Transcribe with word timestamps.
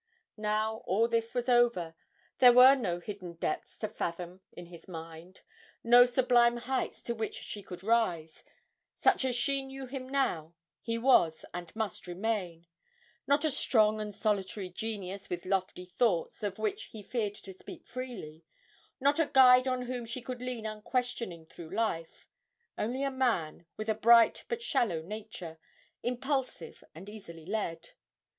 Now 0.37 0.77
all 0.87 1.07
this 1.07 1.35
was 1.35 1.47
over, 1.47 1.93
there 2.39 2.53
were 2.53 2.73
no 2.73 2.99
hidden 2.99 3.33
depths 3.33 3.77
to 3.77 3.87
fathom 3.87 4.41
in 4.51 4.65
his 4.65 4.87
mind, 4.87 5.41
no 5.83 6.07
sublime 6.07 6.57
heights 6.57 7.03
to 7.03 7.13
which 7.13 7.35
she 7.35 7.61
could 7.61 7.83
rise; 7.83 8.43
such 8.99 9.23
as 9.23 9.35
she 9.35 9.61
knew 9.61 9.85
him 9.85 10.09
now, 10.09 10.55
he 10.81 10.97
was 10.97 11.45
and 11.53 11.75
must 11.75 12.07
remain 12.07 12.65
not 13.27 13.45
a 13.45 13.51
strong 13.51 14.01
and 14.01 14.15
solitary 14.15 14.69
genius 14.71 15.29
with 15.29 15.45
lofty 15.45 15.85
thoughts 15.85 16.41
of 16.41 16.57
which 16.57 16.85
he 16.85 17.03
feared 17.03 17.35
to 17.35 17.53
speak 17.53 17.85
freely, 17.85 18.43
not 18.99 19.19
a 19.19 19.27
guide 19.31 19.67
on 19.67 19.83
whom 19.83 20.07
she 20.07 20.23
could 20.23 20.41
lean 20.41 20.65
unquestioning 20.65 21.45
through 21.45 21.69
life, 21.75 22.25
only 22.75 23.03
a 23.03 23.11
man 23.11 23.67
with 23.77 23.87
a 23.87 23.93
bright 23.93 24.45
but 24.47 24.63
shallow 24.63 25.03
nature, 25.03 25.59
impulsive 26.01 26.83
and 26.95 27.07
easily 27.07 27.45
led. 27.45 27.91